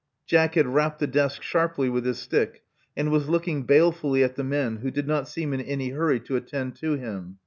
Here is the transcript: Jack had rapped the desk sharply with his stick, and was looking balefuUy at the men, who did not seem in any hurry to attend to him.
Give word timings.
Jack 0.25 0.55
had 0.55 0.65
rapped 0.65 0.97
the 0.97 1.05
desk 1.05 1.43
sharply 1.43 1.87
with 1.87 2.05
his 2.05 2.17
stick, 2.17 2.63
and 2.97 3.11
was 3.11 3.29
looking 3.29 3.67
balefuUy 3.67 4.23
at 4.23 4.35
the 4.35 4.43
men, 4.43 4.77
who 4.77 4.89
did 4.89 5.07
not 5.07 5.27
seem 5.27 5.53
in 5.53 5.61
any 5.61 5.89
hurry 5.89 6.19
to 6.21 6.35
attend 6.37 6.75
to 6.77 6.93
him. 6.93 7.37